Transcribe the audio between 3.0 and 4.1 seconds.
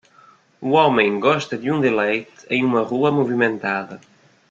movimentada.